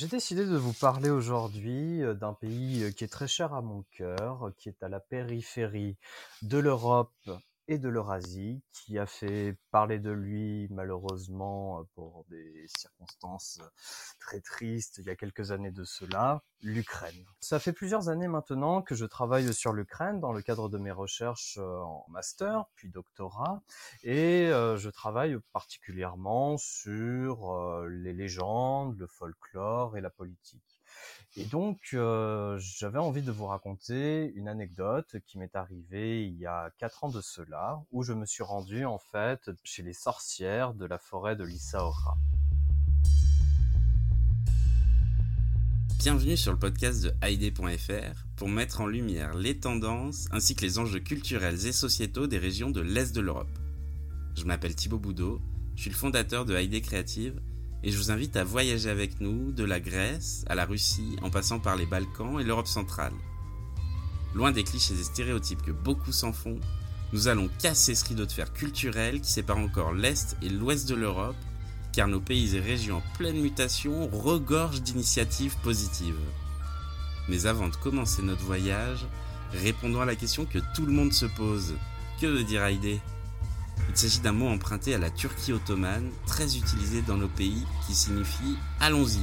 [0.00, 3.60] J'ai décidé de vous parler aujourd'hui euh, d'un pays euh, qui est très cher à
[3.60, 5.98] mon cœur, euh, qui est à la périphérie
[6.40, 7.12] de l'Europe
[7.70, 13.60] et de l'Eurasie, qui a fait parler de lui malheureusement pour des circonstances
[14.18, 17.24] très tristes il y a quelques années de cela, l'Ukraine.
[17.38, 20.90] Ça fait plusieurs années maintenant que je travaille sur l'Ukraine dans le cadre de mes
[20.90, 23.62] recherches en master puis doctorat
[24.02, 30.79] et je travaille particulièrement sur les légendes, le folklore et la politique.
[31.36, 36.46] Et donc, euh, j'avais envie de vous raconter une anecdote qui m'est arrivée il y
[36.46, 40.74] a quatre ans de cela, où je me suis rendu en fait chez les sorcières
[40.74, 42.16] de la forêt de l'Issaora.
[46.00, 50.78] Bienvenue sur le podcast de Haïdé.fr pour mettre en lumière les tendances ainsi que les
[50.78, 53.58] enjeux culturels et sociétaux des régions de l'Est de l'Europe.
[54.34, 55.42] Je m'appelle Thibaut Boudot,
[55.76, 57.40] je suis le fondateur de Haïdé Créative
[57.82, 61.30] et je vous invite à voyager avec nous de la Grèce à la Russie en
[61.30, 63.12] passant par les Balkans et l'Europe centrale.
[64.34, 66.60] Loin des clichés et stéréotypes que beaucoup s'en font,
[67.12, 70.94] nous allons casser ce rideau de fer culturel qui sépare encore l'Est et l'Ouest de
[70.94, 71.36] l'Europe,
[71.92, 76.14] car nos pays et régions en pleine mutation regorgent d'initiatives positives.
[77.28, 79.06] Mais avant de commencer notre voyage,
[79.52, 81.74] répondons à la question que tout le monde se pose.
[82.20, 83.00] Que veut dire Haïdé?
[83.90, 87.94] Il s'agit d'un mot emprunté à la Turquie ottomane, très utilisé dans nos pays, qui
[87.94, 89.18] signifie allons-y.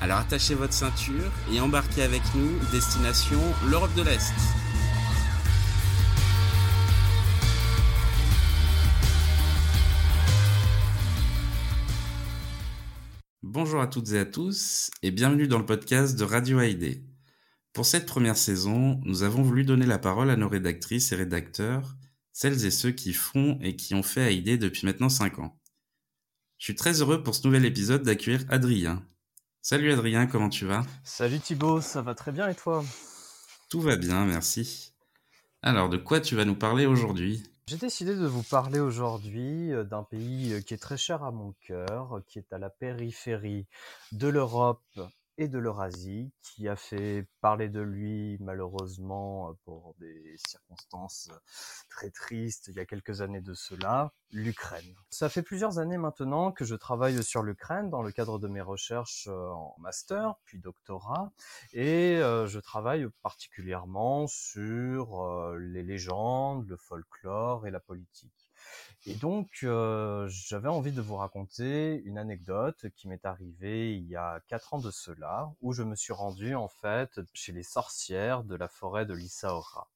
[0.00, 4.32] Alors attachez votre ceinture et embarquez avec nous, destination l'Europe de l'Est.
[13.42, 17.02] Bonjour à toutes et à tous et bienvenue dans le podcast de Radio AID.
[17.74, 21.96] Pour cette première saison, nous avons voulu donner la parole à nos rédactrices et rédacteurs
[22.36, 25.58] celles et ceux qui font et qui ont fait AID depuis maintenant 5 ans.
[26.58, 29.02] Je suis très heureux pour ce nouvel épisode d'accueillir Adrien.
[29.62, 30.82] Salut Adrien, comment tu vas?
[31.02, 32.84] Salut Thibaut, ça va très bien et toi?
[33.70, 34.92] Tout va bien, merci.
[35.62, 37.42] Alors, de quoi tu vas nous parler aujourd'hui?
[37.68, 41.32] J'ai décidé de vous parler aujourd'hui euh, d'un pays euh, qui est très cher à
[41.32, 43.66] mon cœur, qui est à la périphérie
[44.12, 44.84] de l'Europe
[45.38, 51.30] et de l'Eurasie, qui a fait parler de lui malheureusement pour des circonstances
[51.88, 54.94] très tristes il y a quelques années de cela, l'Ukraine.
[55.10, 58.60] Ça fait plusieurs années maintenant que je travaille sur l'Ukraine dans le cadre de mes
[58.60, 61.32] recherches en master puis doctorat,
[61.72, 68.45] et je travaille particulièrement sur les légendes, le folklore et la politique.
[69.06, 74.16] Et donc, euh, j'avais envie de vous raconter une anecdote qui m'est arrivée il y
[74.16, 78.42] a quatre ans de cela, où je me suis rendu en fait chez les sorcières
[78.42, 79.88] de la forêt de l'Issaora.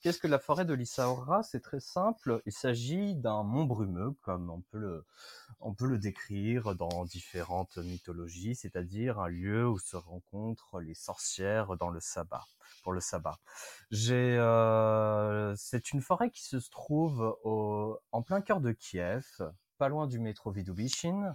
[0.00, 2.40] Qu'est-ce que la forêt de l'Issaora C'est très simple.
[2.46, 9.26] Il s'agit d'un mont brumeux, comme on peut le, décrire dans différentes mythologies, c'est-à-dire un
[9.26, 12.46] lieu où se rencontrent les sorcières dans le sabbat,
[12.84, 13.40] pour le sabbat.
[14.10, 17.36] Euh, c'est une forêt qui se trouve
[18.12, 19.24] en plein cœur de Kiev,
[19.78, 21.34] pas loin du métro Vidubishin,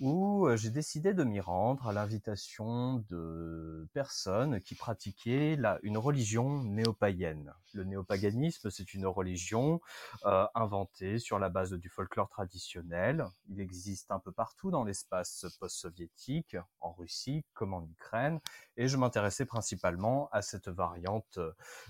[0.00, 6.62] où j'ai décidé de m'y rendre à l'invitation de personnes qui pratiquaient la, une religion
[6.64, 7.52] néopaïenne.
[7.72, 9.80] Le néopaganisme, c'est une religion
[10.24, 13.26] euh, inventée sur la base du folklore traditionnel.
[13.48, 18.40] Il existe un peu partout dans l'espace post-soviétique, en Russie comme en Ukraine,
[18.76, 21.38] et je m'intéressais principalement à cette variante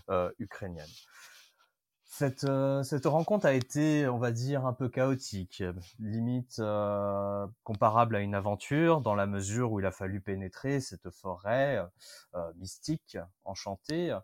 [0.09, 0.87] euh, ukrainienne.
[2.19, 5.62] Cette, euh, cette rencontre a été, on va dire, un peu chaotique,
[5.99, 11.10] limite euh, comparable à une aventure, dans la mesure où il a fallu pénétrer cette
[11.10, 11.87] forêt
[12.34, 14.16] euh, mystique, enchantée,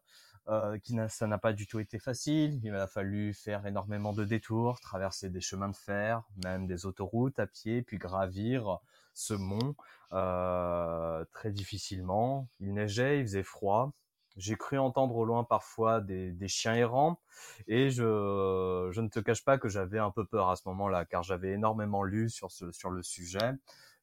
[0.82, 2.60] qui ça n'a pas du tout été facile.
[2.64, 7.38] Il a fallu faire énormément de détours, traverser des chemins de fer, même des autoroutes
[7.40, 8.78] à pied, puis gravir
[9.12, 9.74] ce mont
[10.10, 12.48] très difficilement.
[12.58, 13.92] Il neigeait, il faisait froid.
[14.36, 17.20] J'ai cru entendre au loin parfois des, des chiens errants
[17.66, 21.04] et je, je, ne te cache pas que j'avais un peu peur à ce moment-là
[21.04, 23.52] car j'avais énormément lu sur, ce, sur le sujet.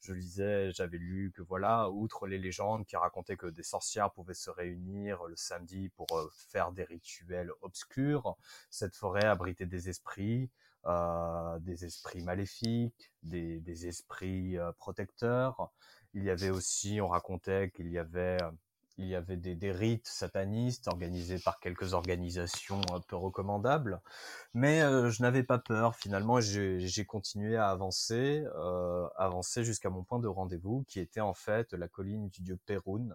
[0.01, 4.33] Je lisais, j'avais lu que voilà, outre les légendes qui racontaient que des sorcières pouvaient
[4.33, 8.38] se réunir le samedi pour euh, faire des rituels obscurs,
[8.69, 10.50] cette forêt abritait des esprits,
[10.86, 15.69] euh, des esprits maléfiques, des, des esprits euh, protecteurs.
[16.13, 18.38] Il y avait aussi, on racontait qu'il y avait
[19.00, 24.01] il y avait des, rites satanistes organisés par quelques organisations un peu recommandables,
[24.54, 25.96] mais euh, je n'avais pas peur.
[25.96, 31.34] Finalement, j'ai continué à avancer, euh, avancer jusqu'à mon point de rendez-vous, qui était en
[31.34, 33.10] fait la colline du dieu Perun.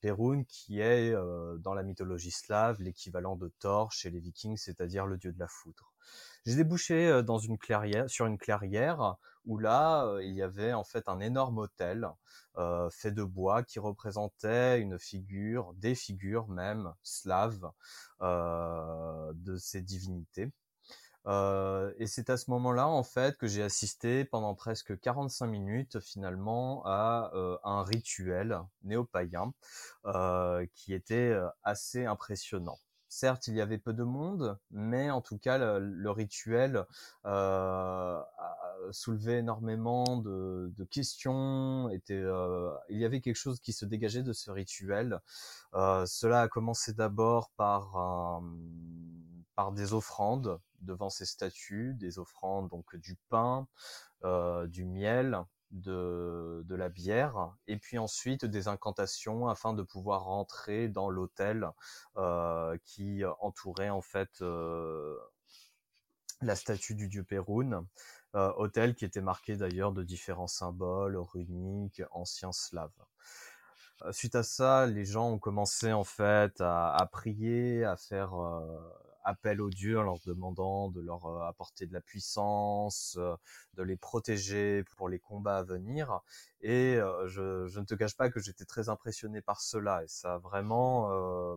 [0.00, 5.06] Perun, qui est euh, dans la mythologie slave l'équivalent de Thor chez les Vikings, c'est-à-dire
[5.06, 5.92] le dieu de la foudre.
[6.44, 11.08] J'ai débouché dans une clairière, sur une clairière où là, il y avait en fait
[11.08, 12.08] un énorme hôtel
[12.90, 17.70] fait de bois qui représentait une figure, des figures même slaves
[18.20, 20.52] de ces divinités.
[21.26, 26.00] Euh, et c'est à ce moment-là, en fait, que j'ai assisté pendant presque 45 minutes,
[26.00, 29.52] finalement, à euh, un rituel néo-païen
[30.06, 32.78] euh, qui était assez impressionnant.
[33.14, 36.86] Certes, il y avait peu de monde, mais en tout cas, le, rituel
[37.24, 38.24] a
[38.90, 41.90] soulevé énormément de, questions.
[41.90, 42.24] Était,
[42.88, 45.20] il y avait quelque chose qui se dégageait de ce rituel.
[45.74, 48.42] cela a commencé d'abord par
[49.56, 53.68] par des offrandes devant ces statues, des offrandes donc du pain,
[54.24, 60.88] euh, du miel, de, la bière, et puis ensuite des incantations afin de pouvoir rentrer
[60.88, 61.68] dans l'hôtel
[62.16, 65.16] euh, qui entourait en fait euh,
[66.40, 67.86] la statue du dieu Perun,
[68.34, 72.90] euh, hôtel qui était marqué d'ailleurs de différents symboles runiques anciens slaves.
[74.02, 78.32] Euh, suite à ça, les gens ont commencé en fait à, à prier, à faire
[79.24, 83.18] appel aux dieux en leur demandant de leur apporter de la puissance,
[83.74, 86.20] de les protéger pour les combats à venir.
[86.60, 90.04] Et euh, je, je, ne te cache pas que j'étais très impressionné par cela.
[90.04, 91.08] Et ça a vraiment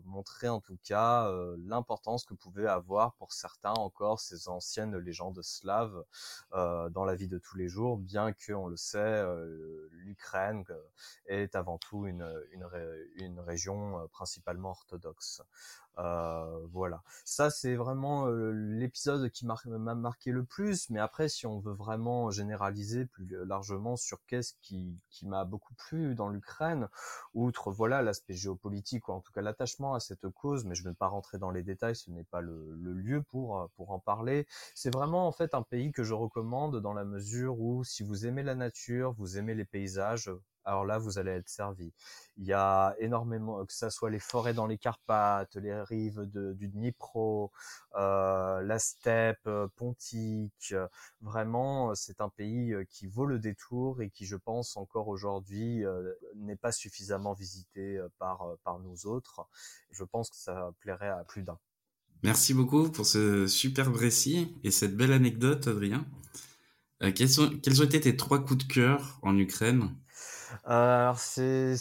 [0.05, 6.03] montré en tout cas l'importance que pouvaient avoir pour certains encore ces anciennes légendes slaves
[6.51, 9.23] dans la vie de tous les jours, bien que on le sait,
[9.91, 10.65] l'Ukraine
[11.27, 12.67] est avant tout une, une,
[13.15, 15.41] une région principalement orthodoxe.
[15.97, 17.03] Euh, voilà.
[17.23, 19.55] Ça, c'est vraiment euh, l'épisode qui m'a
[19.95, 20.89] marqué le plus.
[20.89, 26.15] Mais après, si on veut vraiment généraliser plus largement sur qu'est-ce qui, m'a beaucoup plu
[26.15, 26.87] dans l'Ukraine,
[27.33, 30.89] outre voilà l'aspect géopolitique ou en tout cas l'attachement à cette cause, mais je ne
[30.89, 33.99] vais pas rentrer dans les détails, ce n'est pas le, le, lieu pour pour en
[33.99, 34.45] parler.
[34.75, 38.25] C'est vraiment en fait un pays que je recommande dans la mesure où si vous
[38.25, 40.29] aimez la nature, vous aimez les paysages,
[40.65, 41.93] alors là, vous allez être servi.
[42.37, 46.67] Il y a énormément, que ce soit les forêts dans les Carpates, les rives du
[46.67, 47.51] Dnipro,
[47.95, 50.73] euh, la steppe euh, pontique.
[51.21, 55.83] Vraiment, c'est un pays euh, qui vaut le détour et qui, je pense, encore aujourd'hui,
[56.35, 59.47] n'est pas suffisamment visité par, par nous autres.
[59.91, 61.59] Je pense que ça plairait à plus d'un.
[62.23, 66.05] Merci beaucoup pour ce superbe récit et cette belle anecdote, Adrien.
[66.99, 67.29] quels,
[67.61, 69.89] quels ont été tes trois coups de cœur en Ukraine?
[69.89, 70.04] euh,
[70.63, 71.77] alors c'est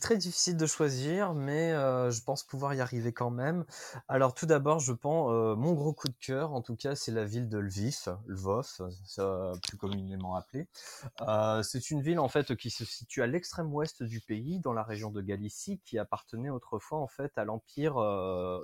[0.00, 3.64] très difficile de choisir, mais euh, je pense pouvoir y arriver quand même.
[4.08, 7.12] Alors tout d'abord, je pense euh, mon gros coup de cœur, en tout cas, c'est
[7.12, 8.66] la ville de Lviv, Lvov,
[9.62, 10.68] plus communément appelée.
[11.62, 14.82] c'est une ville en fait qui se situe à l'extrême ouest du pays, dans la
[14.82, 17.94] région de Galicie, qui appartenait autrefois en fait à l'empire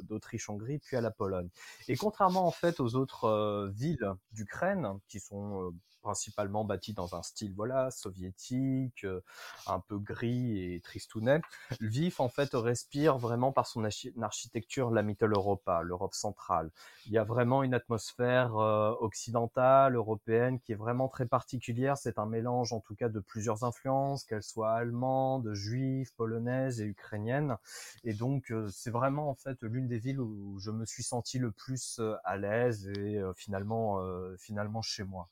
[0.03, 1.49] d'Autriche-Hongrie puis à la Pologne.
[1.89, 5.73] Et contrairement en fait aux autres villes d'Ukraine, qui sont
[6.03, 9.21] principalement bâti dans un style voilà soviétique, euh,
[9.67, 11.41] un peu gris et tristounet.
[11.81, 13.85] Lviv en fait respire vraiment par son
[14.21, 16.71] architecture la Mittel Europa, l'Europe centrale.
[17.07, 21.97] Il y a vraiment une atmosphère euh, occidentale, européenne qui est vraiment très particulière.
[21.97, 26.85] C'est un mélange en tout cas de plusieurs influences, qu'elles soient allemandes, juives, polonaises et
[26.85, 27.57] ukrainiennes.
[28.05, 31.39] Et donc euh, c'est vraiment en fait l'une des villes où je me suis senti
[31.39, 34.01] le plus à l'aise et finalement
[34.39, 35.29] finalement chez moi.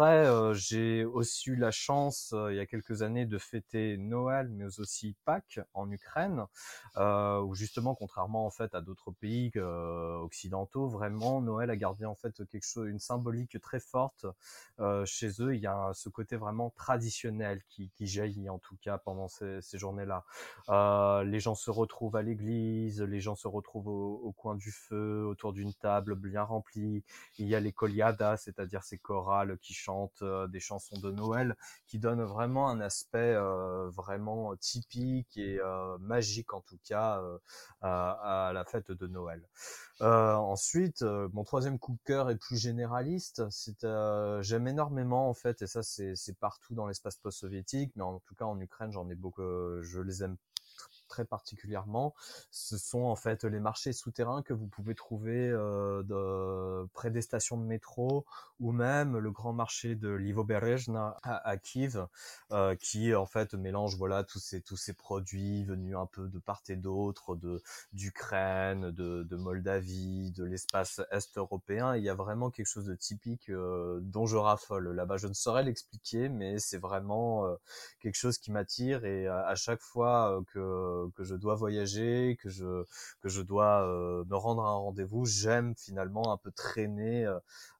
[0.00, 4.48] Euh, j'ai aussi eu la chance, euh, il y a quelques années, de fêter Noël,
[4.50, 6.44] mais aussi Pâques en Ukraine,
[6.96, 12.14] euh, où justement, contrairement en fait à d'autres pays occidentaux, vraiment Noël a gardé en
[12.14, 14.26] fait quelque chose, une symbolique très forte
[15.04, 15.54] chez eux.
[15.54, 19.60] Il y a ce côté vraiment traditionnel qui, qui jaillit en tout cas pendant ces,
[19.62, 20.24] ces journées-là.
[21.24, 25.26] les gens se retrouvent à l'église, les gens se retrouvent au, au coin du feu,
[25.26, 27.04] autour d'une table bien remplie.
[27.38, 31.56] Il y a les koliadas, c'est-à-dire ces chorales qui chantent euh, des chansons de Noël,
[31.86, 33.34] qui donnent vraiment un aspect
[33.88, 35.58] vraiment typique et
[35.98, 37.22] magique en tout cas
[37.80, 39.46] à, la fête de Noël.
[40.00, 43.42] ensuite, mon troisième coup de cœur est plus généraliste.
[43.50, 43.86] C'est
[44.40, 48.44] j'aime énormément en fait, et ça c'est partout dans l'espace post-soviétique, mais en tout cas
[48.44, 49.42] en Ukraine j'en ai beaucoup,
[49.82, 50.36] je les aime
[51.10, 52.14] très particulièrement,
[52.50, 57.20] ce sont en fait les marchés souterrains que vous pouvez trouver euh, de, près des
[57.20, 58.24] stations de métro
[58.60, 62.06] ou même le grand marché de Livoberezhna à, à Kiev,
[62.52, 66.38] euh, qui en fait mélange voilà tous ces tous ces produits venus un peu de
[66.38, 67.62] part et d'autre, de
[67.92, 71.96] d'Ukraine, de, de Moldavie, de l'espace est européen.
[71.96, 75.16] il y a vraiment quelque chose de typique euh, dont je raffole là-bas.
[75.16, 77.56] Je ne saurais l'expliquer, mais c'est vraiment euh,
[78.00, 82.48] quelque chose qui m'attire et à, à chaque fois que que je dois voyager, que
[82.48, 82.84] je
[83.20, 83.84] que je dois
[84.26, 87.26] me rendre à un rendez-vous, j'aime finalement un peu traîner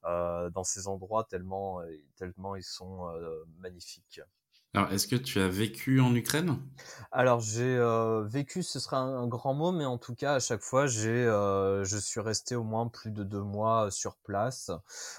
[0.04, 1.80] dans ces endroits tellement
[2.16, 3.10] tellement ils sont
[3.58, 4.20] magnifiques.
[4.72, 6.56] Alors, est-ce que tu as vécu en Ukraine?
[7.10, 10.60] Alors, j'ai euh, vécu, ce serait un, grand mot, mais en tout cas, à chaque
[10.60, 14.70] fois, j'ai, euh, je suis resté au moins plus de deux mois sur place,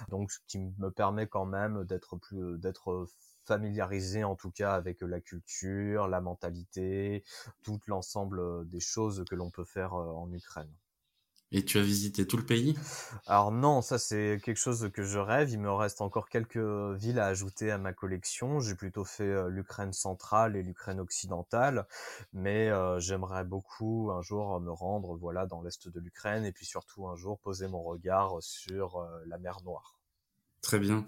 [0.08, 3.06] donc ce qui me permet quand même d'être plus, d'être
[3.44, 7.24] familiarisé en tout cas avec la culture, la mentalité,
[7.62, 10.72] tout l'ensemble des choses que l'on peut faire en Ukraine.
[11.52, 12.76] Et tu as visité tout le pays?
[13.26, 15.50] Alors non, ça c'est quelque chose que je rêve.
[15.50, 18.60] Il me reste encore quelques villes à ajouter à ma collection.
[18.60, 21.86] J'ai plutôt fait l'Ukraine centrale et l'Ukraine occidentale,
[22.32, 26.66] mais euh, j'aimerais beaucoup un jour me rendre voilà dans l'est de l'Ukraine et puis
[26.66, 30.01] surtout un jour poser mon regard sur euh, la mer Noire.
[30.62, 31.04] Très bien.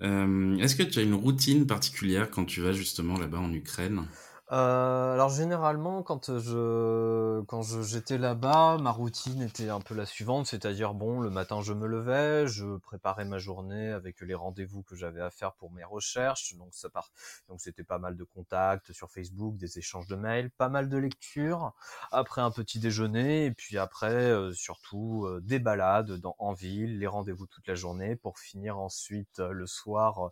[0.00, 4.06] Est-ce que tu as une routine particulière quand tu vas justement là-bas en Ukraine?
[4.52, 10.46] Euh, alors généralement quand je quand j'étais là-bas, ma routine était un peu la suivante,
[10.46, 14.96] c'est-à-dire bon, le matin je me levais, je préparais ma journée avec les rendez-vous que
[14.96, 17.10] j'avais à faire pour mes recherches, donc ça part
[17.48, 20.98] donc c'était pas mal de contacts sur Facebook, des échanges de mails, pas mal de
[20.98, 21.72] lectures,
[22.10, 26.98] après un petit déjeuner et puis après euh, surtout euh, des balades dans en ville,
[26.98, 30.30] les rendez-vous toute la journée pour finir ensuite le soir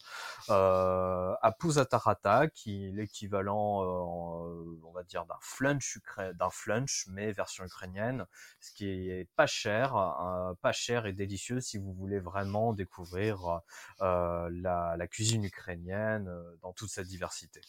[0.49, 5.99] à Puzatarata qui l'équivalent euh, on va dire d'un flunch
[6.35, 8.27] d'un flunch mais version ukrainienne,
[8.61, 13.61] ce qui est pas cher, euh, pas cher et délicieux si vous voulez vraiment découvrir
[14.01, 16.31] euh, la, cuisine ukrainienne
[16.63, 17.61] dans toute sa diversité.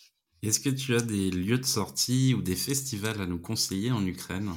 [0.41, 4.05] Est-ce que tu as des lieux de sortie ou des festivals à nous conseiller en
[4.05, 4.51] Ukraine?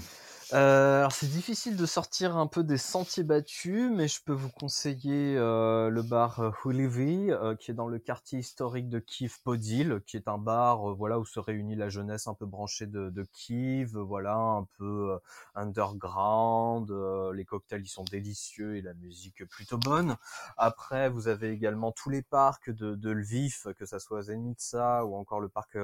[0.54, 4.50] Euh, alors c'est difficile de sortir un peu des sentiers battus, mais je peux vous
[4.50, 10.02] conseiller euh, le bar euh, Hulivi, qui est dans le quartier historique de Kiev Podil,
[10.06, 13.96] qui est un bar voilà où se réunit la jeunesse un peu branchée de, Kiev,
[13.96, 15.18] voilà un peu
[15.54, 16.90] underground.
[17.32, 20.16] les cocktails ils sont délicieux et la musique plutôt bonne.
[20.58, 25.16] Après vous avez également tous les parcs de, de Lviv, que ça soit Zenitsa ou
[25.16, 25.78] encore le parc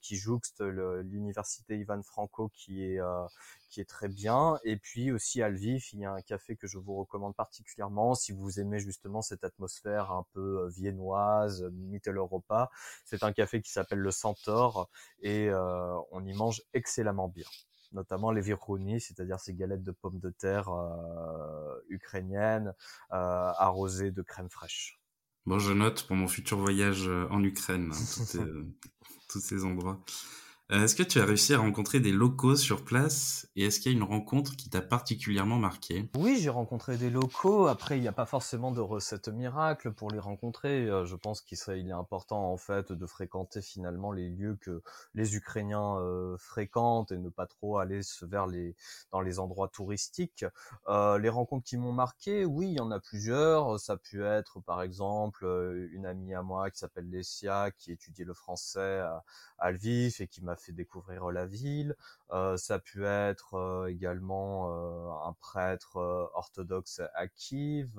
[0.00, 3.26] qui jouxte l'université Ivan Franco qui est euh,
[3.68, 4.58] qui est très bien.
[4.64, 8.14] Et puis aussi à Lviv, il y a un café que je vous recommande particulièrement
[8.14, 12.70] si vous aimez justement cette atmosphère un peu euh, viennoise, Mittel Europa.
[13.04, 14.88] C'est un café qui s'appelle le Centaure
[15.20, 17.46] et euh, on y mange excellemment bien
[17.92, 20.70] notamment les viruni, c'est-à-dire ces galettes de pommes de terre
[21.88, 22.72] ukrainiennes
[23.10, 25.00] arrosées de crème fraîche.
[25.44, 28.64] Bon, je note pour mon futur voyage en Ukraine, hein,
[29.28, 30.00] tous ces endroits.
[30.72, 33.90] Euh, est-ce que tu as réussi à rencontrer des locaux sur place et est-ce qu'il
[33.90, 36.08] y a une rencontre qui t'a particulièrement marqué?
[36.16, 37.66] Oui, j'ai rencontré des locaux.
[37.66, 40.86] Après, il n'y a pas forcément de recette miracle pour les rencontrer.
[40.86, 41.58] Euh, je pense qu'il
[41.88, 44.80] est important en fait de fréquenter finalement les lieux que
[45.14, 48.76] les Ukrainiens euh, fréquentent et ne pas trop aller vers les
[49.10, 50.44] dans les endroits touristiques.
[50.88, 53.80] les rencontres qui m'ont marqué, oui, il y en a plusieurs.
[53.80, 55.44] Ça a pu être par exemple
[55.92, 59.24] une amie à moi qui s'appelle Lesia qui étudiait le français à,
[59.58, 61.96] à Lviv et qui m'a fait découvrir la ville.
[62.32, 65.96] Euh, ça a pu être euh, également euh, un prêtre
[66.34, 67.90] orthodoxe à Kiev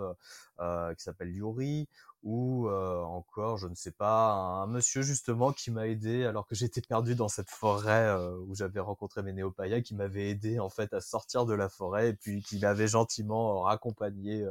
[0.59, 1.87] qui s'appelle Yuri
[2.23, 6.81] ou encore, je ne sais pas, un, monsieur justement qui m'a aidé alors que j'étais
[6.81, 8.15] perdu dans cette forêt
[8.47, 12.09] où j'avais rencontré mes néopayas, qui m'avait aidé en fait à sortir de la forêt
[12.09, 14.45] et puis qui m'avait gentiment raccompagné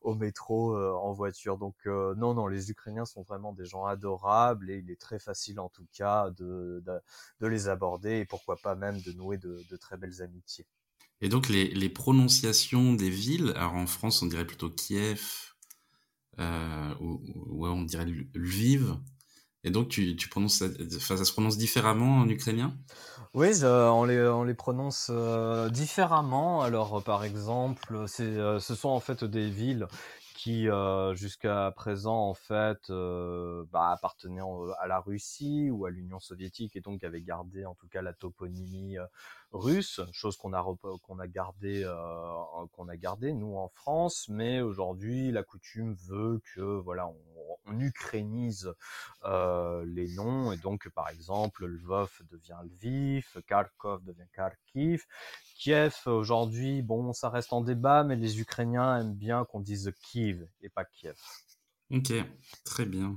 [0.00, 1.58] au métro en voiture.
[1.58, 5.60] Donc non, non, les Ukrainiens sont vraiment des gens adorables et il est très facile
[5.60, 6.82] en tout cas de,
[7.40, 10.66] de, les aborder et pourquoi pas même de nouer de, très belles amitiés.
[11.20, 15.50] Et donc les, les prononciations des villes, alors en France on dirait plutôt Kiev,
[16.38, 16.69] euh,
[17.00, 18.96] ou, on dirait Lviv.
[19.62, 20.62] Et donc, tu, tu prononces,
[20.96, 22.74] enfin, ça se prononce différemment en ukrainien?
[23.34, 26.62] Oui, on, les, on les prononce euh, différemment.
[26.62, 29.86] Alors, par exemple, euh, ce sont en fait des villes
[30.34, 30.68] qui
[31.12, 34.40] jusqu'à présent en fait bah, appartenaient
[34.80, 38.14] à la Russie ou à l'Union soviétique et donc avaient gardé en tout cas la
[38.14, 38.96] toponymie
[39.52, 40.64] russe, chose qu'on a
[41.02, 47.08] qu'on a gardé euh, gardé nous en France, mais aujourd'hui la coutume veut que voilà
[47.08, 47.16] on,
[47.66, 48.72] on ukrainise
[49.24, 55.04] euh, les noms et donc par exemple Lvov devient Lviv, Kharkov devient Kharkiv,
[55.56, 60.46] Kiev aujourd'hui bon ça reste en débat mais les Ukrainiens aiment bien qu'on dise Kiev
[60.62, 61.16] et pas Kiev.
[61.90, 62.12] Ok,
[62.64, 63.16] très bien.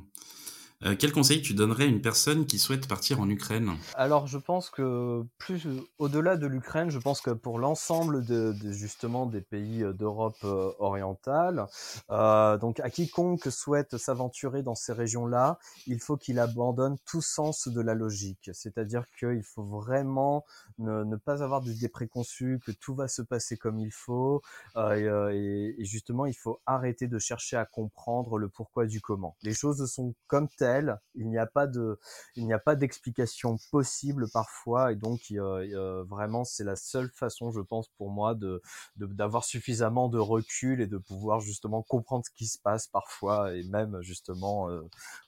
[0.86, 3.72] Euh, quel conseil tu donnerais à une personne qui souhaite partir en Ukraine?
[3.96, 5.66] Alors, je pense que plus
[5.98, 8.24] au-delà de l'Ukraine, je pense que pour l'ensemble
[8.72, 11.68] justement des pays euh, d'Europe euh, orientale,
[12.10, 17.82] donc à quiconque souhaite s'aventurer dans ces régions-là, il faut qu'il abandonne tout sens de
[17.82, 18.50] la logique.
[18.54, 20.46] C'est-à-dire qu'il faut vraiment
[20.80, 24.42] ne, pas avoir d'idées préconçues, que tout va se passer comme il faut,
[24.78, 29.36] et, et justement, il faut arrêter de chercher à comprendre le pourquoi du comment.
[29.44, 30.73] Les choses sont comme telles
[31.16, 32.00] il n'y a pas de,
[32.36, 35.22] il n'y a pas d'explication possible parfois, et donc
[36.08, 38.62] vraiment c'est la seule façon, je pense, pour moi de
[38.98, 43.64] d'avoir suffisamment de recul et de pouvoir justement comprendre ce qui se passe parfois, et
[43.64, 44.82] même justement euh,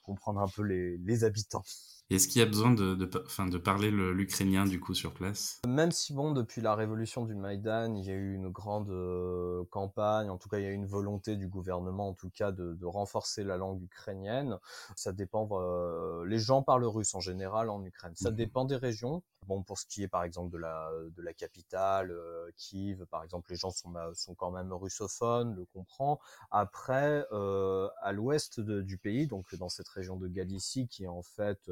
[0.04, 1.64] comprendre un peu les, les habitants.
[2.12, 5.60] Est-ce qu'il y a besoin de, de, de parler l'ukrainien du coup sur place?
[5.68, 9.64] Même si bon, depuis la révolution du Maïdan, il y a eu une grande euh,
[9.72, 12.52] campagne, en tout cas il y a eu une volonté du gouvernement en tout cas
[12.52, 14.60] de, de renforcer la langue ukrainienne.
[14.96, 18.14] Ça dépend, euh, les gens parlent russe en général en Ukraine.
[18.16, 19.24] Ça mmh dépend des régions.
[19.48, 23.24] Bon, pour ce qui est par exemple de la de la capitale, euh, Kiev, par
[23.24, 26.20] exemple, les gens sont sont quand même russophones, le comprend.
[26.52, 31.22] Après, euh, à l'ouest du pays, donc dans cette région de Galicie, qui est en
[31.22, 31.70] fait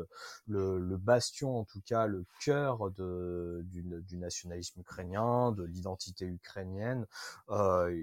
[0.47, 7.05] le, bastion, en tout cas le cœur de du, nationalisme ukrainien, de l'identité ukrainienne,
[7.49, 7.95] euh,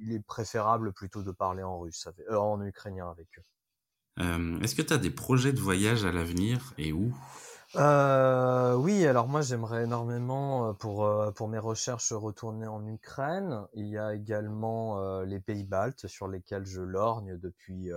[0.00, 3.42] il est préférable plutôt de parler en russe, euh, en ukrainien avec eux.
[4.20, 7.14] Euh, Est-ce que tu as des projets de voyage à l'avenir et où?
[7.76, 13.66] Euh, oui, alors moi j'aimerais énormément euh, pour euh, pour mes recherches retourner en Ukraine.
[13.74, 17.90] Il y a également euh, les pays baltes sur lesquels je lorgne depuis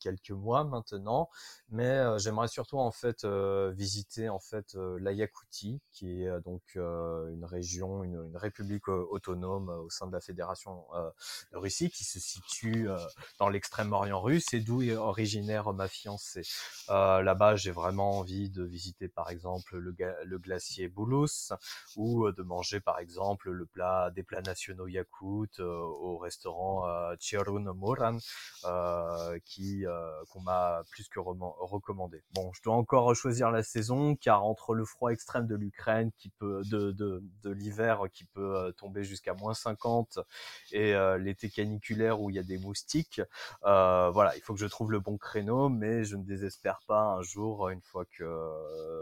[0.00, 1.28] quelques mois maintenant,
[1.70, 8.02] mais j'aimerais surtout en fait visiter en fait la Yakoutie, qui est donc une région,
[8.02, 10.84] une, une république autonome au sein de la fédération
[11.52, 12.88] de Russie, qui se situe
[13.38, 16.42] dans l'extrême-orient russe et d'où est originaire ma fiancée.
[16.88, 19.94] Là-bas, j'ai vraiment envie de visiter par exemple le,
[20.24, 21.52] le glacier Boulous
[21.96, 26.86] ou euh, de manger par exemple le plat des plats nationaux yakoutes euh, au restaurant
[26.86, 28.18] euh, Chirun Moran
[29.44, 29.84] qui
[30.30, 32.22] qu'on m'a plus que recommandé.
[32.32, 36.30] Bon, je dois encore choisir la saison car entre le froid extrême de l'Ukraine qui
[36.30, 40.18] peut de, de, de l'hiver qui peut tomber jusqu'à moins 50
[40.72, 43.20] et l'été caniculaire où il y a des moustiques,
[43.62, 47.22] voilà, il faut que je trouve le bon créneau, mais je ne désespère pas un
[47.22, 48.93] jour une fois que euh,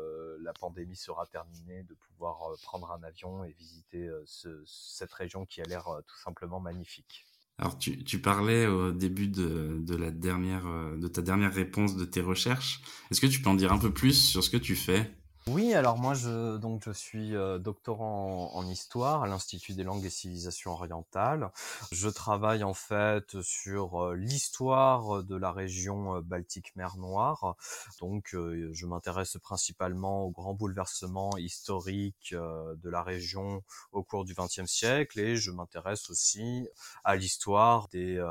[0.42, 4.24] la pandémie sera terminée, de pouvoir euh, prendre un avion et visiter euh,
[4.66, 7.26] cette région qui a l'air tout simplement magnifique.
[7.58, 12.80] Alors tu, parlais au début de, la de ta dernière réponse de tes recherches.
[13.10, 15.14] Est-ce que tu peux en dire un peu plus sur ce que tu fais?
[15.48, 20.04] Oui, alors moi je donc je suis euh, doctorant en, histoire à l'Institut des langues
[20.04, 21.50] et civilisations orientales.
[21.90, 27.56] Je travaille en fait sur euh, l'histoire de la région euh, Baltique-Mer Noire.
[28.00, 34.66] Donc je m'intéresse principalement aux grands bouleversements historiques de la région au cours du XXe
[34.66, 36.68] siècle et je m'intéresse aussi
[37.02, 38.22] à l'histoire des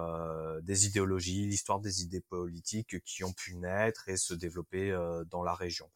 [0.64, 4.92] des idéologies, l'histoire des idées politiques qui ont pu naître et se développer
[5.30, 5.90] dans la région.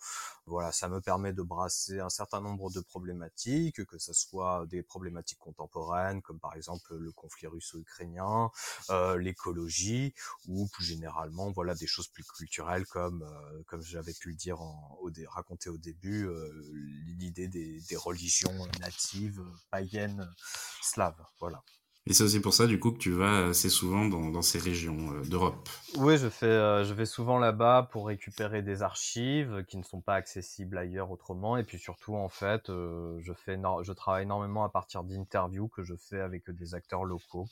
[0.45, 4.83] Voilà, ça me permet de brasser un certain nombre de problématiques, que ce soit des
[4.83, 8.49] problématiques contemporaines, comme par exemple le conflit russo-ukrainien,
[8.89, 10.13] euh, l'écologie,
[10.47, 14.59] ou plus généralement, voilà, des choses plus culturelles comme, euh, comme j'avais pu le dire,
[14.61, 16.51] en, au, raconter au début, euh,
[17.05, 20.27] l'idée des, des religions natives, païennes,
[20.81, 21.63] slaves, voilà.
[22.07, 24.59] Et c'est aussi pour ça, du coup, que tu vas assez souvent dans, dans ces
[24.59, 25.67] régions euh, d'Europe.
[25.97, 30.01] Oui, je fais, euh, je vais souvent là-bas pour récupérer des archives qui ne sont
[30.01, 31.57] pas accessibles ailleurs autrement.
[31.57, 35.83] Et puis surtout, en fait, euh, je, fais je travaille énormément à partir d'interviews que
[35.83, 37.47] je fais avec des acteurs locaux,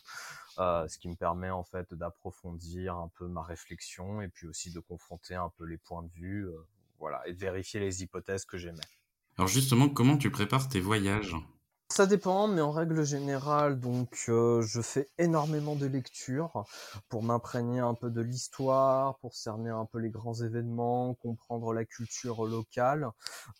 [0.58, 4.80] ce qui me permet en fait d'approfondir un peu ma réflexion et puis aussi de
[4.80, 6.48] confronter un peu les points de vue,
[7.00, 8.82] voilà, et de vérifier les hypothèses que j'émets.
[9.39, 11.36] Alors justement, comment tu prépares tes voyages?
[11.94, 16.66] Ça dépend, mais en règle générale, donc euh, je fais énormément de lectures
[17.08, 21.86] pour m'imprégner un peu de l'histoire, pour cerner un peu les grands événements, comprendre la
[21.86, 23.12] culture locale.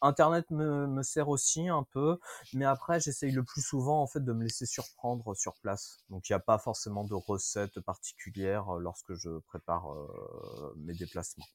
[0.02, 2.18] Internet me, sert aussi un peu,
[2.54, 6.00] mais après j'essaye le plus souvent en fait de me laisser surprendre sur place.
[6.10, 11.46] Donc il n'y a pas forcément de recettes particulières lorsque je prépare euh, mes déplacements.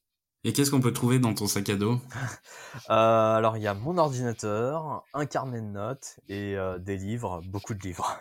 [0.45, 2.01] Et qu'est-ce qu'on peut trouver dans ton sac à dos?
[2.91, 7.41] Euh, Alors, il y a mon ordinateur, un carnet de notes et euh, des livres,
[7.47, 8.21] beaucoup de livres.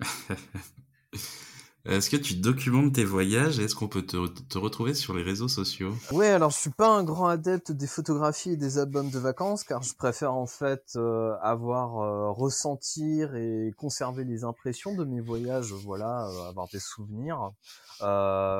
[1.84, 5.48] Est-ce que tu documentes tes voyages est-ce qu'on peut te, te, retrouver sur les réseaux
[5.48, 5.94] sociaux?
[6.12, 9.64] Ouais, alors je suis pas un grand adepte des photographies et des albums de vacances
[9.64, 15.20] car je préfère en fait euh, avoir euh, ressentir et conserver les impressions de mes
[15.20, 17.52] voyages, voilà, euh, avoir des souvenirs.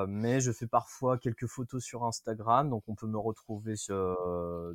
[0.08, 3.74] mais je fais parfois quelques photos sur Instagram, donc on peut me retrouver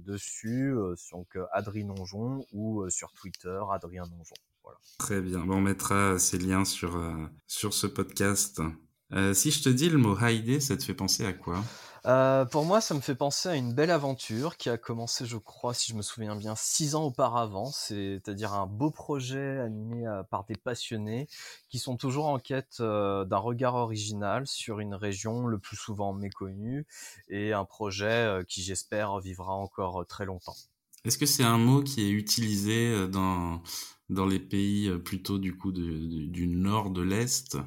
[0.06, 0.75] dessus,
[1.12, 4.36] donc Adrien Nonjon ou sur Twitter Adrien Nonjon.
[5.04, 5.41] Très bien.
[5.49, 7.13] on mettra ces liens sur, euh,
[7.47, 8.62] sur ce podcast.
[9.12, 11.62] Euh, si je te dis le mot Haïdé, ça te fait penser à quoi?
[12.06, 15.38] Euh, pour moi, ça me fait penser à une belle aventure qui a commencé, je
[15.38, 17.65] crois, si je me souviens bien, six ans auparavant.
[17.65, 21.28] C'est-à-dire un beau projet animé par des passionnés
[21.69, 26.86] qui sont toujours en quête d'un regard original sur une région le plus souvent méconnue
[27.30, 30.56] et un projet qui, j'espère, vivra encore très longtemps.
[31.06, 33.62] Est-ce que c'est un mot qui est utilisé dans
[34.13, 37.58] dans les pays euh, plutôt du coup du nord de l'est?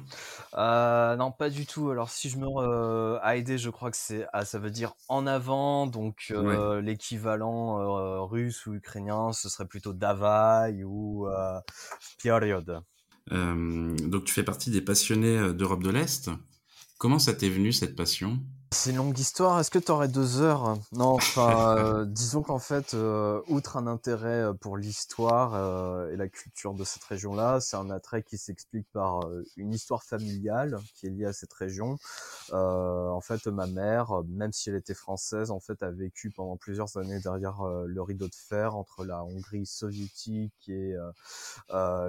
[0.55, 1.89] Euh, Non, pas du tout.
[1.89, 5.27] Alors si je me euh, aider, je crois que c'est ah, ça veut dire en
[5.27, 11.27] avant, donc euh, l'équivalent russe ou ukrainien, ce serait plutôt davai ou
[12.23, 12.81] period.
[13.29, 16.29] donc tu fais partie des passionnés d'Europe de l'Est.
[16.97, 18.39] Comment ça t'est venu cette passion?
[18.71, 19.59] C'est une longue histoire.
[19.59, 20.77] Est-ce que tu aurais deux heures?
[20.91, 25.55] Non, enfin, euh, disons qu'en fait, euh, outre un intérêt euh, pour l'histoire
[26.11, 30.79] et la culture de cette région-là, c'est un attrait qui s'explique par une histoire familiale
[30.95, 31.97] qui est liée à cette région.
[32.51, 36.97] en fait, ma mère, même si elle était française, en fait, a vécu pendant plusieurs
[36.97, 40.95] années derrière le rideau de fer entre la Hongrie soviétique et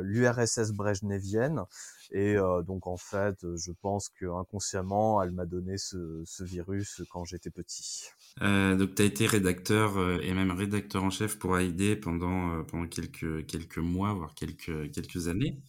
[0.01, 1.65] l'URSS brejnevienne.
[2.11, 7.25] Et donc en fait, je pense que inconsciemment, elle m'a donné ce, ce, virus quand
[7.25, 8.09] j'étais petit.
[8.43, 12.87] Euh, donc tu as été rédacteur et même rédacteur en chef pour AID pendant pendant
[12.87, 15.61] quelques quelques mois, voire quelques quelques années.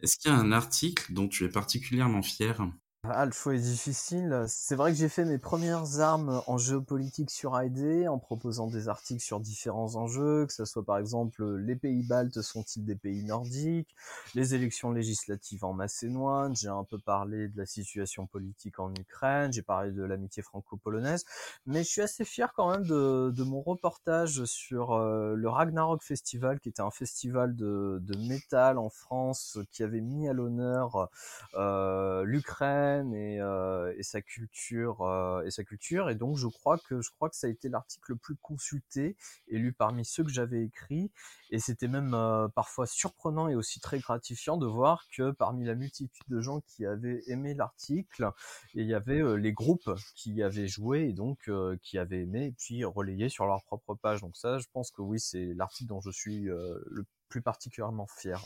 [0.00, 2.60] Est-ce qu'il y a un article dont tu es particulièrement fier?
[3.10, 4.44] Ah, le choix est difficile.
[4.48, 8.88] C'est vrai que j'ai fait mes premières armes en géopolitique sur AID en proposant des
[8.88, 13.22] articles sur différents enjeux, que ce soit par exemple les pays baltes sont-ils des pays
[13.22, 13.94] nordiques,
[14.34, 19.52] les élections législatives en Macédoine, j'ai un peu parlé de la situation politique en Ukraine,
[19.52, 21.26] j'ai parlé de l'amitié franco-polonaise,
[21.66, 26.02] mais je suis assez fier quand même de, de mon reportage sur euh, le Ragnarok
[26.02, 31.10] Festival, qui était un festival de, de métal en France qui avait mis à l'honneur
[31.54, 36.10] euh, l'Ukraine et, sa culture et sa culture.
[36.10, 39.16] Et donc je crois que je crois que ça a été l'article le plus consulté
[39.48, 41.10] et lu parmi ceux que j'avais écrits.
[41.50, 42.16] Et c'était même
[42.54, 46.86] parfois surprenant et aussi très gratifiant de voir que parmi la multitude de gens qui
[46.86, 48.30] avaient aimé l'article
[48.74, 51.50] il y avait les groupes qui avaient joué et donc
[51.82, 54.20] qui avaient aimé et puis relayé sur leur propre page.
[54.20, 58.40] Donc ça je pense que oui c'est l'article dont je suis le plus particulièrement fier.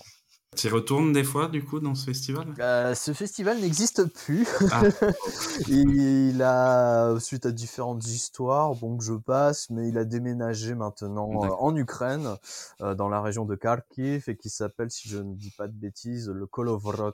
[0.56, 2.54] Tu y retournes des fois, du coup, dans ce festival?
[2.58, 4.46] Euh, Ce festival n'existe plus.
[4.72, 4.82] Ah.
[5.68, 11.44] il a, suite à différentes histoires, bon, que je passe, mais il a déménagé maintenant
[11.44, 12.34] euh, en Ukraine,
[12.80, 15.76] euh, dans la région de Kharkiv, et qui s'appelle, si je ne dis pas de
[15.76, 17.12] bêtises, le Kolovrot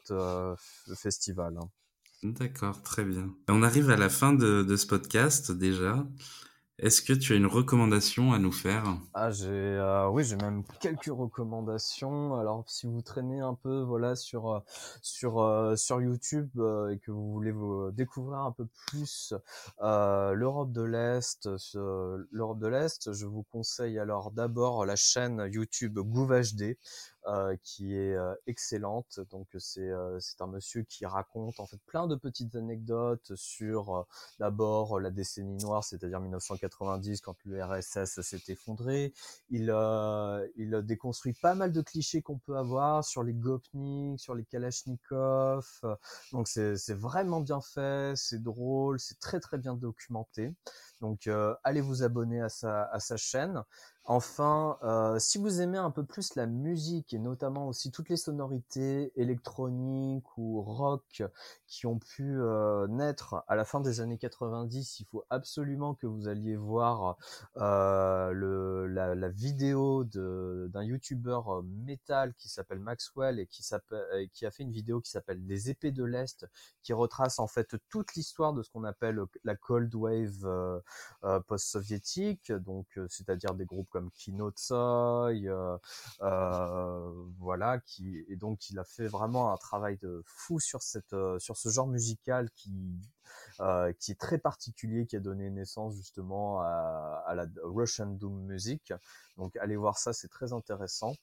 [0.95, 1.59] Festival.
[2.23, 3.35] D'accord, très bien.
[3.49, 6.07] On arrive à la fin de, de ce podcast déjà.
[6.81, 8.99] Est-ce que tu as une recommandation à nous faire?
[9.15, 12.35] Ah, j'ai, euh, oui, j'ai même quelques recommandations.
[12.35, 14.59] Alors, si vous traînez un peu, voilà, sur euh,
[15.01, 16.51] sur euh, sur YouTube
[16.91, 19.35] et que vous voulez vous découvrir un peu plus
[19.81, 26.77] l'Europe de l'Est, l'Europe de l'Est, je vous conseille alors d'abord la chaîne YouTube GouVHD
[27.63, 29.21] qui est euh, excellente.
[29.31, 34.07] Donc c'est euh, c'est un monsieur qui raconte en fait plein de petites anecdotes sur
[34.39, 39.13] d'abord la décennie noire, c'est-à-dire 1990 quand l'URSS s'est effondré.
[39.51, 39.75] Il
[40.57, 45.67] il déconstruit pas mal de clichés qu'on peut avoir sur les Gopnik, sur les Kalachnikov.
[46.33, 50.53] Donc c'est c'est vraiment bien fait, c'est drôle, c'est très très bien documenté.
[51.01, 51.29] Donc
[51.63, 53.65] allez vous abonner à sa à sa chaîne.
[54.07, 58.19] Enfin, euh, si vous aimez un peu plus la musique et notamment aussi toutes les
[58.19, 61.23] sonorités électroniques ou rock
[61.67, 66.07] qui ont pu euh, naître à la fin des années 90, il faut absolument que
[66.07, 67.17] vous alliez voir
[67.57, 73.63] euh, le, la, la, vidéo d'un YouTuber metal qui s'appelle Maxwell et qui,
[74.35, 76.47] qui a fait une vidéo qui s'appelle Les épées de l'Est,
[76.83, 80.83] qui retrace en fait toute l'histoire de ce qu'on appelle la Cold Wave
[81.47, 85.79] post-soviétique, donc c'est-à-dire des groupes comme Kino Tsoy, euh,
[86.23, 91.13] euh, voilà, qui et donc il a fait vraiment un travail de fou sur cette
[91.13, 92.99] euh, sur ce genre musical qui
[93.61, 98.93] est très particulier, qui a donné naissance justement à, la Russian Doom Music.
[99.37, 101.15] Donc allez voir ça, c'est très intéressant.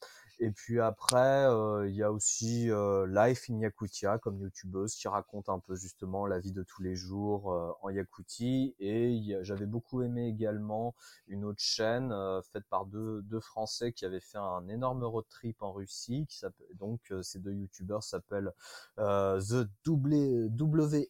[0.43, 5.07] Et puis après, euh, il y a aussi euh, Life in Yakutia comme youtubeuse qui
[5.07, 8.75] raconte un peu justement la vie de tous les jours euh, en Yakoutie.
[8.79, 10.95] Et j'avais beaucoup aimé également
[11.27, 12.11] une autre chaîne
[12.51, 16.27] faite par deux, deux Français qui avaient fait un énorme road trip en Russie.
[16.73, 18.51] Donc ces deux youtubeurs s'appellent
[18.97, 21.05] The WHV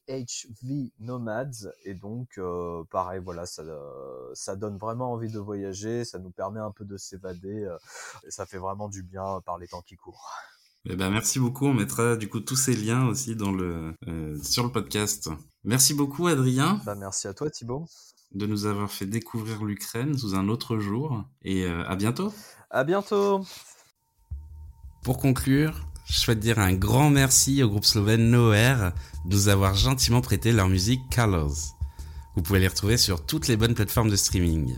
[0.99, 1.69] Nomads.
[1.85, 2.37] Et donc
[2.89, 3.63] pareil, voilà, ça,
[4.33, 7.67] ça donne vraiment envie de voyager, ça nous permet un peu de s'évader.
[8.25, 10.29] et ça fait vraiment du bien par les temps qui courent.
[10.89, 11.67] Eh ben, merci beaucoup.
[11.67, 15.29] On mettra du coup tous ces liens aussi dans le, euh, sur le podcast.
[15.63, 16.81] Merci beaucoup, Adrien.
[16.85, 17.85] Bah, merci à toi, Thibaut.
[18.31, 21.23] De nous avoir fait découvrir l'Ukraine sous un autre jour.
[21.43, 22.33] Et euh, à bientôt.
[22.71, 23.45] À bientôt.
[25.03, 28.91] Pour conclure, je souhaite dire un grand merci au groupe slovène Noer
[29.25, 31.77] de nous avoir gentiment prêté leur musique Colors.
[32.35, 34.77] Vous pouvez les retrouver sur toutes les bonnes plateformes de streaming.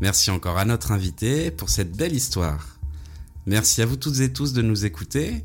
[0.00, 2.78] Merci encore à notre invité pour cette belle histoire.
[3.46, 5.44] Merci à vous toutes et tous de nous écouter.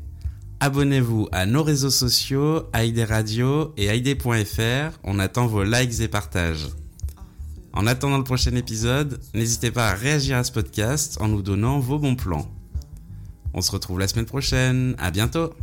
[0.60, 4.98] Abonnez-vous à nos réseaux sociaux, ID Radio et ID.fr.
[5.04, 6.68] On attend vos likes et partages.
[7.72, 11.78] En attendant le prochain épisode, n'hésitez pas à réagir à ce podcast en nous donnant
[11.78, 12.50] vos bons plans.
[13.54, 14.94] On se retrouve la semaine prochaine.
[14.98, 15.54] À bientôt!